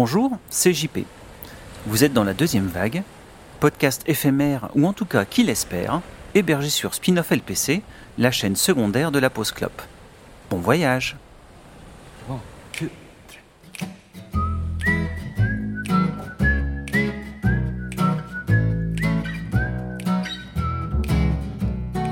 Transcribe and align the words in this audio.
Bonjour, 0.00 0.38
c'est 0.48 0.72
JP. 0.72 1.00
Vous 1.86 2.04
êtes 2.04 2.12
dans 2.12 2.22
la 2.22 2.32
deuxième 2.32 2.68
vague, 2.68 3.02
podcast 3.58 4.04
éphémère 4.06 4.68
ou 4.76 4.86
en 4.86 4.92
tout 4.92 5.06
cas 5.06 5.24
qui 5.24 5.42
l'espère, 5.42 6.02
hébergé 6.36 6.70
sur 6.70 6.94
Spinoff 6.94 7.32
LPC, 7.32 7.82
la 8.16 8.30
chaîne 8.30 8.54
secondaire 8.54 9.10
de 9.10 9.18
la 9.18 9.28
pause 9.28 9.50
clope. 9.50 9.82
Bon 10.50 10.58
voyage 10.58 11.16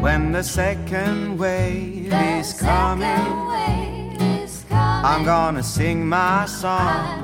When 0.00 0.32
the 0.32 0.42
second 0.42 1.36
wave 1.38 2.10
is 2.40 2.54
coming, 2.58 3.44
I'm 5.04 5.22
gonna 5.22 5.62
sing 5.62 6.08
my 6.08 6.46
song. 6.46 6.78
I'm 6.78 7.23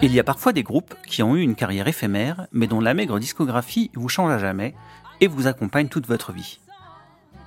Il 0.00 0.14
y 0.14 0.20
a 0.20 0.24
parfois 0.24 0.52
des 0.52 0.62
groupes 0.62 0.94
qui 1.08 1.24
ont 1.24 1.34
eu 1.34 1.40
une 1.40 1.56
carrière 1.56 1.88
éphémère, 1.88 2.46
mais 2.52 2.68
dont 2.68 2.80
la 2.80 2.94
maigre 2.94 3.18
discographie 3.18 3.90
vous 3.94 4.08
change 4.08 4.30
à 4.30 4.38
jamais 4.38 4.74
et 5.20 5.26
vous 5.26 5.48
accompagne 5.48 5.88
toute 5.88 6.06
votre 6.06 6.30
vie. 6.30 6.60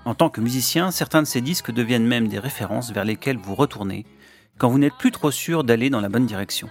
En 0.03 0.16
tant 0.16 0.30
que 0.30 0.41
musicien, 0.41 0.91
certains 0.91 1.22
de 1.22 1.27
ces 1.27 1.39
disques 1.39 1.72
deviennent 1.72 2.05
même 2.05 2.27
des 2.27 2.39
références 2.39 2.91
vers 2.91 3.05
lesquelles 3.05 3.38
vous 3.38 3.55
retournez 3.55 4.05
quand 4.57 4.67
vous 4.67 4.79
n'êtes 4.79 4.97
plus 4.99 5.11
trop 5.11 5.31
sûr 5.31 5.63
d'aller 5.63 5.89
dans 5.89 6.02
la 6.02 6.09
bonne 6.09 6.25
direction. 6.25 6.67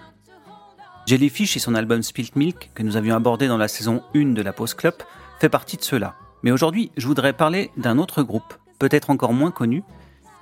Jellyfish 1.07 1.57
et 1.57 1.61
son 1.61 1.75
album 1.75 2.03
Spilt 2.03 2.37
Milk, 2.37 2.71
que 2.75 2.83
nous 2.83 2.99
avions 2.99 3.17
abordé 3.17 3.49
dans 3.49 3.57
la 3.57 3.67
saison 3.67 4.03
1 4.15 4.33
de 4.35 4.43
la 4.43 4.53
Pause 4.53 4.75
Club, 4.75 4.95
fait 5.39 5.49
partie 5.49 5.79
de 5.79 5.83
cela. 5.83 6.15
Mais 6.43 6.51
aujourd'hui, 6.51 6.93
je 6.99 7.07
voudrais 7.07 7.33
parler 7.33 7.71
d'un 7.79 7.97
autre 7.97 8.23
groupe, 8.23 8.55
peut-être 8.79 9.09
encore 9.09 9.33
moins 9.33 9.51
connu, 9.51 9.83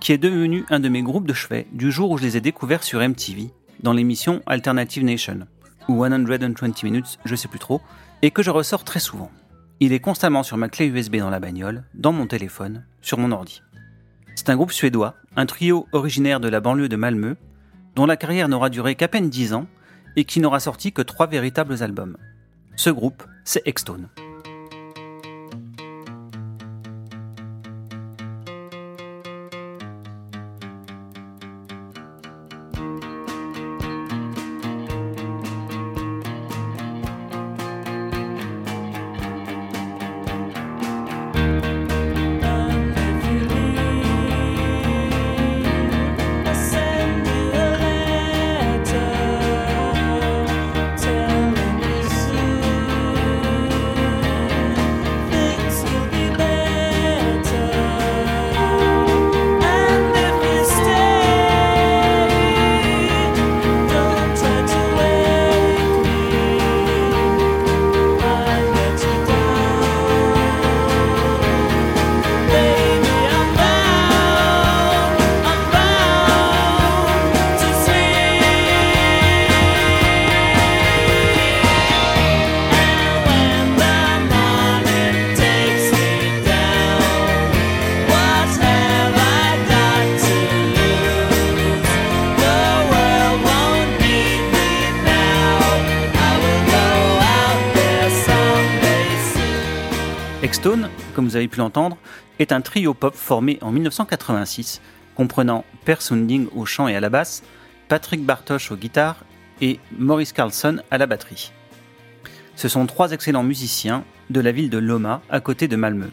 qui 0.00 0.12
est 0.12 0.18
devenu 0.18 0.64
un 0.68 0.80
de 0.80 0.88
mes 0.88 1.02
groupes 1.02 1.28
de 1.28 1.32
chevet 1.32 1.68
du 1.72 1.92
jour 1.92 2.10
où 2.10 2.18
je 2.18 2.24
les 2.24 2.36
ai 2.36 2.40
découverts 2.40 2.82
sur 2.82 3.00
MTV, 3.00 3.50
dans 3.82 3.92
l'émission 3.92 4.42
Alternative 4.46 5.04
Nation, 5.04 5.40
ou 5.88 6.04
120 6.04 6.82
Minutes, 6.82 7.18
je 7.24 7.34
sais 7.34 7.48
plus 7.48 7.58
trop, 7.58 7.80
et 8.22 8.30
que 8.30 8.42
je 8.42 8.50
ressors 8.50 8.84
très 8.84 9.00
souvent. 9.00 9.30
Il 9.80 9.92
est 9.92 10.00
constamment 10.00 10.42
sur 10.42 10.56
ma 10.56 10.68
clé 10.68 10.86
USB 10.86 11.16
dans 11.16 11.30
la 11.30 11.40
bagnole, 11.40 11.84
dans 11.94 12.12
mon 12.12 12.26
téléphone, 12.26 12.84
sur 13.00 13.18
mon 13.18 13.30
ordi. 13.30 13.62
C'est 14.34 14.50
un 14.50 14.56
groupe 14.56 14.72
suédois, 14.72 15.14
un 15.36 15.46
trio 15.46 15.86
originaire 15.92 16.40
de 16.40 16.48
la 16.48 16.60
banlieue 16.60 16.88
de 16.88 16.96
Malmö, 16.96 17.36
dont 17.94 18.06
la 18.06 18.16
carrière 18.16 18.48
n'aura 18.48 18.70
duré 18.70 18.94
qu'à 18.94 19.08
peine 19.08 19.30
10 19.30 19.54
ans 19.54 19.66
et 20.16 20.24
qui 20.24 20.40
n'aura 20.40 20.60
sorti 20.60 20.92
que 20.92 21.02
trois 21.02 21.26
véritables 21.26 21.82
albums. 21.82 22.16
Ce 22.76 22.90
groupe, 22.90 23.24
c'est 23.44 23.62
Extone. 23.66 24.08
Comme 101.18 101.26
vous 101.26 101.34
avez 101.34 101.48
pu 101.48 101.58
l'entendre, 101.58 101.96
est 102.38 102.52
un 102.52 102.60
trio 102.60 102.94
pop 102.94 103.12
formé 103.12 103.58
en 103.60 103.72
1986, 103.72 104.80
comprenant 105.16 105.64
Per 105.84 105.96
Sunding 105.98 106.46
au 106.54 106.64
chant 106.64 106.86
et 106.86 106.94
à 106.94 107.00
la 107.00 107.10
basse, 107.10 107.42
Patrick 107.88 108.24
Bartosch 108.24 108.70
aux 108.70 108.76
guitares 108.76 109.24
et 109.60 109.80
Maurice 109.98 110.32
Carlson 110.32 110.80
à 110.92 110.96
la 110.96 111.06
batterie. 111.06 111.50
Ce 112.54 112.68
sont 112.68 112.86
trois 112.86 113.10
excellents 113.10 113.42
musiciens 113.42 114.04
de 114.30 114.38
la 114.38 114.52
ville 114.52 114.70
de 114.70 114.78
Loma, 114.78 115.20
à 115.28 115.40
côté 115.40 115.66
de 115.66 115.74
Malmö. 115.74 116.06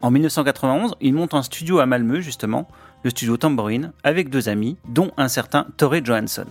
En 0.00 0.10
1991, 0.10 0.96
ils 1.00 1.14
montent 1.14 1.34
un 1.34 1.44
studio 1.44 1.78
à 1.78 1.86
Malmö, 1.86 2.20
justement, 2.20 2.66
le 3.04 3.10
studio 3.10 3.36
Tambourine, 3.36 3.92
avec 4.02 4.28
deux 4.28 4.48
amis, 4.48 4.76
dont 4.88 5.12
un 5.18 5.28
certain 5.28 5.68
Torre 5.76 6.04
Johansson. 6.04 6.46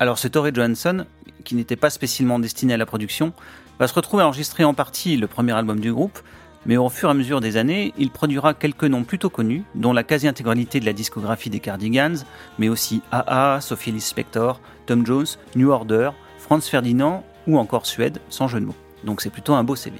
Alors 0.00 0.18
ce 0.18 0.28
Torre 0.28 0.54
Johansson, 0.54 1.06
qui 1.44 1.54
n'était 1.54 1.76
pas 1.76 1.88
spécialement 1.88 2.38
destiné 2.38 2.74
à 2.74 2.76
la 2.76 2.84
production, 2.84 3.32
va 3.78 3.88
se 3.88 3.94
retrouver 3.94 4.22
à 4.22 4.26
enregistrer 4.26 4.64
en 4.64 4.74
partie 4.74 5.16
le 5.16 5.28
premier 5.28 5.52
album 5.52 5.80
du 5.80 5.94
groupe, 5.94 6.18
mais 6.66 6.76
au 6.76 6.88
fur 6.88 7.08
et 7.08 7.12
à 7.12 7.14
mesure 7.14 7.40
des 7.40 7.56
années, 7.56 7.92
il 7.98 8.10
produira 8.10 8.54
quelques 8.54 8.84
noms 8.84 9.04
plutôt 9.04 9.30
connus, 9.30 9.64
dont 9.74 9.92
la 9.92 10.02
quasi-intégralité 10.02 10.80
de 10.80 10.86
la 10.86 10.92
discographie 10.92 11.50
des 11.50 11.60
Cardigans, 11.60 12.16
mais 12.58 12.68
aussi 12.68 13.02
AA, 13.10 13.60
Sophie 13.60 13.90
Ellis 13.90 14.00
Spector, 14.00 14.60
Tom 14.86 15.06
Jones, 15.06 15.26
New 15.56 15.70
Order, 15.70 16.10
Franz 16.38 16.68
Ferdinand 16.68 17.24
ou 17.46 17.58
encore 17.58 17.86
Suède, 17.86 18.20
sans 18.28 18.48
jeu 18.48 18.60
de 18.60 18.66
mots. 18.66 18.76
Donc 19.04 19.20
c'est 19.20 19.30
plutôt 19.30 19.54
un 19.54 19.64
beau 19.64 19.76
CV. 19.76 19.96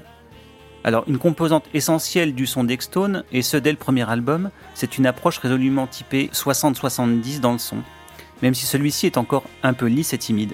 Alors 0.83 1.03
une 1.07 1.17
composante 1.19 1.65
essentielle 1.73 2.33
du 2.33 2.47
son 2.47 2.63
d'Extone, 2.63 3.23
et 3.31 3.41
ce 3.41 3.57
dès 3.57 3.71
le 3.71 3.77
premier 3.77 4.09
album, 4.09 4.49
c'est 4.73 4.97
une 4.97 5.05
approche 5.05 5.37
résolument 5.37 5.87
typée 5.87 6.29
60-70 6.33 7.39
dans 7.39 7.53
le 7.53 7.59
son, 7.59 7.77
même 8.41 8.53
si 8.53 8.65
celui-ci 8.65 9.05
est 9.05 9.17
encore 9.17 9.43
un 9.63 9.73
peu 9.73 9.85
lisse 9.85 10.13
et 10.13 10.17
timide, 10.17 10.53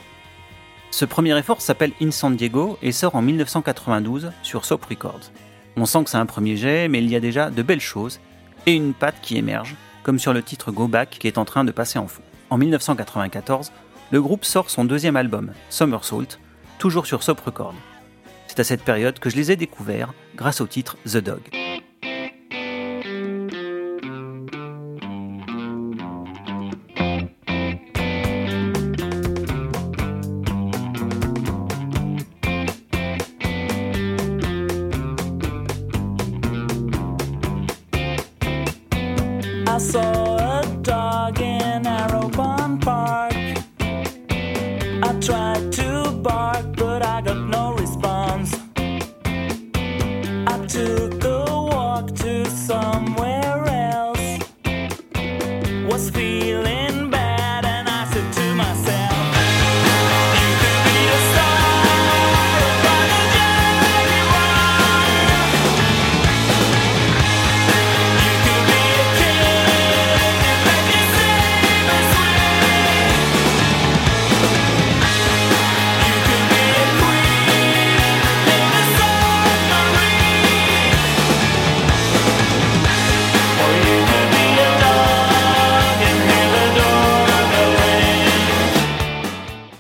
ce 0.91 1.05
premier 1.05 1.37
effort 1.37 1.61
s'appelle 1.61 1.91
In 2.01 2.11
San 2.11 2.35
Diego 2.35 2.77
et 2.81 2.91
sort 2.91 3.15
en 3.15 3.21
1992 3.21 4.31
sur 4.41 4.65
Soap 4.65 4.85
Records. 4.85 5.31
On 5.79 5.85
sent 5.85 6.03
que 6.05 6.09
c'est 6.09 6.17
un 6.17 6.25
premier 6.25 6.57
jet, 6.57 6.87
mais 6.87 7.03
il 7.03 7.09
y 7.09 7.15
a 7.15 7.19
déjà 7.19 7.51
de 7.51 7.61
belles 7.61 7.79
choses 7.79 8.19
et 8.65 8.73
une 8.73 8.95
patte 8.95 9.21
qui 9.21 9.37
émerge, 9.37 9.75
comme 10.01 10.17
sur 10.17 10.33
le 10.33 10.41
titre 10.41 10.71
Go 10.71 10.87
Back 10.87 11.17
qui 11.19 11.27
est 11.27 11.37
en 11.37 11.45
train 11.45 11.63
de 11.63 11.71
passer 11.71 11.99
en 11.99 12.07
fond. 12.07 12.23
En 12.49 12.57
1994, 12.57 13.71
le 14.09 14.21
groupe 14.21 14.43
sort 14.43 14.71
son 14.71 14.85
deuxième 14.85 15.15
album, 15.15 15.53
Somersault, 15.69 16.39
toujours 16.79 17.05
sur 17.05 17.21
Soap 17.21 17.41
Records. 17.41 17.75
C'est 18.47 18.59
à 18.59 18.63
cette 18.63 18.83
période 18.83 19.19
que 19.19 19.29
je 19.29 19.35
les 19.35 19.51
ai 19.51 19.55
découverts 19.55 20.13
grâce 20.35 20.61
au 20.61 20.67
titre 20.67 20.97
The 21.05 21.17
Dog. 21.17 21.41
coração. 39.77 40.26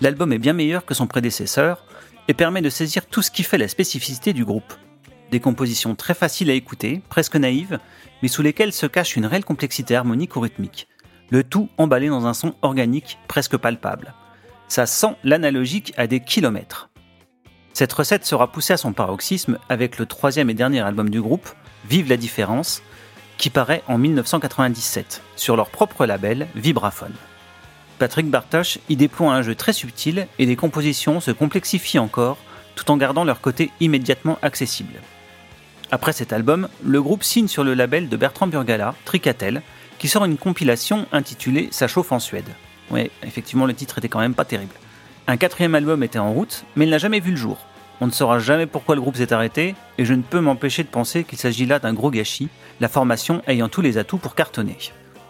L'album 0.01 0.31
est 0.31 0.37
bien 0.37 0.53
meilleur 0.53 0.85
que 0.85 0.93
son 0.93 1.07
prédécesseur 1.07 1.83
et 2.27 2.33
permet 2.33 2.61
de 2.61 2.69
saisir 2.69 3.05
tout 3.05 3.21
ce 3.21 3.31
qui 3.31 3.43
fait 3.43 3.57
la 3.57 3.67
spécificité 3.67 4.33
du 4.33 4.45
groupe. 4.45 4.73
Des 5.31 5.39
compositions 5.39 5.95
très 5.95 6.13
faciles 6.13 6.49
à 6.49 6.53
écouter, 6.53 7.01
presque 7.09 7.35
naïves, 7.35 7.79
mais 8.21 8.27
sous 8.27 8.41
lesquelles 8.41 8.73
se 8.73 8.85
cache 8.85 9.15
une 9.15 9.25
réelle 9.25 9.45
complexité 9.45 9.95
harmonique 9.95 10.35
ou 10.35 10.39
rythmique. 10.39 10.87
Le 11.29 11.43
tout 11.43 11.69
emballé 11.77 12.07
dans 12.07 12.25
un 12.27 12.33
son 12.33 12.55
organique 12.61 13.17
presque 13.27 13.57
palpable. 13.57 14.13
Ça 14.67 14.85
sent 14.85 15.15
l'analogique 15.23 15.93
à 15.97 16.07
des 16.07 16.19
kilomètres. 16.19 16.89
Cette 17.73 17.93
recette 17.93 18.25
sera 18.25 18.51
poussée 18.51 18.73
à 18.73 18.77
son 18.77 18.93
paroxysme 18.93 19.57
avec 19.69 19.97
le 19.97 20.05
troisième 20.05 20.49
et 20.49 20.53
dernier 20.53 20.81
album 20.81 21.09
du 21.09 21.21
groupe, 21.21 21.49
Vive 21.89 22.09
la 22.09 22.17
différence, 22.17 22.81
qui 23.37 23.49
paraît 23.49 23.83
en 23.87 23.97
1997 23.97 25.21
sur 25.35 25.55
leur 25.55 25.69
propre 25.69 26.05
label 26.05 26.47
Vibraphone. 26.55 27.13
Patrick 27.99 28.29
Bartosch 28.29 28.79
y 28.89 28.95
déploie 28.95 29.33
un 29.33 29.41
jeu 29.41 29.55
très 29.55 29.73
subtil 29.73 30.27
et 30.37 30.45
des 30.45 30.55
compositions 30.55 31.19
se 31.19 31.31
complexifient 31.31 31.99
encore 31.99 32.37
tout 32.75 32.91
en 32.91 32.97
gardant 32.97 33.23
leur 33.23 33.41
côté 33.41 33.71
immédiatement 33.79 34.37
accessible. 34.41 35.01
Après 35.89 36.13
cet 36.13 36.31
album, 36.31 36.67
le 36.83 37.01
groupe 37.01 37.23
signe 37.23 37.47
sur 37.47 37.63
le 37.63 37.73
label 37.73 38.09
de 38.09 38.17
Bertrand 38.17 38.47
Burgala, 38.47 38.93
Tricatel, 39.05 39.61
qui 39.97 40.07
sort 40.07 40.25
une 40.25 40.37
compilation 40.37 41.07
intitulée 41.11 41.69
Ça 41.71 41.87
chauffe 41.87 42.11
en 42.11 42.19
Suède. 42.19 42.49
Oui, 42.91 43.09
effectivement, 43.23 43.65
le 43.65 43.73
titre 43.73 43.97
était 43.97 44.09
quand 44.09 44.19
même 44.19 44.35
pas 44.35 44.45
terrible. 44.45 44.75
Un 45.27 45.37
quatrième 45.37 45.75
album 45.75 46.03
était 46.03 46.19
en 46.19 46.31
route, 46.31 46.65
mais 46.75 46.85
il 46.85 46.91
n'a 46.91 46.99
jamais 46.99 47.19
vu 47.19 47.31
le 47.31 47.37
jour. 47.37 47.57
On 47.99 48.05
ne 48.05 48.11
saura 48.11 48.37
jamais 48.37 48.67
pourquoi 48.67 48.95
le 48.95 49.01
groupe 49.01 49.17
s'est 49.17 49.33
arrêté, 49.33 49.75
et 49.97 50.05
je 50.05 50.13
ne 50.13 50.21
peux 50.21 50.39
m'empêcher 50.39 50.83
de 50.83 50.89
penser 50.89 51.23
qu'il 51.23 51.39
s'agit 51.39 51.65
là 51.65 51.79
d'un 51.79 51.93
gros 51.93 52.11
gâchis, 52.11 52.49
la 52.79 52.89
formation 52.89 53.41
ayant 53.47 53.69
tous 53.69 53.81
les 53.81 53.97
atouts 53.97 54.19
pour 54.19 54.35
cartonner. 54.35 54.77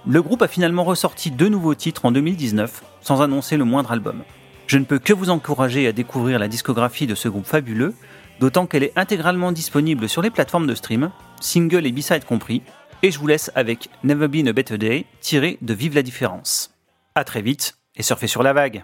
Le 0.05 0.21
groupe 0.21 0.41
a 0.41 0.47
finalement 0.47 0.83
ressorti 0.83 1.31
deux 1.31 1.49
nouveaux 1.49 1.75
titres 1.75 2.05
en 2.05 2.11
2019, 2.11 2.83
sans 3.01 3.21
annoncer 3.21 3.57
le 3.57 3.65
moindre 3.65 3.91
album. 3.91 4.23
Je 4.67 4.77
ne 4.77 4.85
peux 4.85 4.99
que 4.99 5.13
vous 5.13 5.29
encourager 5.29 5.88
à 5.88 5.91
découvrir 5.91 6.39
la 6.39 6.47
discographie 6.47 7.07
de 7.07 7.15
ce 7.15 7.29
groupe 7.29 7.45
fabuleux, 7.45 7.94
d'autant 8.39 8.67
qu'elle 8.67 8.83
est 8.83 8.97
intégralement 8.97 9.51
disponible 9.51 10.07
sur 10.07 10.21
les 10.21 10.29
plateformes 10.29 10.67
de 10.67 10.75
stream, 10.75 11.11
single 11.41 11.85
et 11.85 11.91
b-side 11.91 12.25
compris, 12.25 12.61
et 13.03 13.11
je 13.11 13.19
vous 13.19 13.27
laisse 13.27 13.51
avec 13.55 13.89
Never 14.03 14.27
Been 14.27 14.47
a 14.47 14.53
Better 14.53 14.77
Day, 14.77 15.05
tiré 15.21 15.57
de 15.61 15.73
Vive 15.73 15.95
la 15.95 16.03
différence. 16.03 16.73
A 17.15 17.23
très 17.23 17.41
vite, 17.41 17.77
et 17.95 18.03
surfez 18.03 18.27
sur 18.27 18.44
la 18.44 18.53
vague 18.53 18.83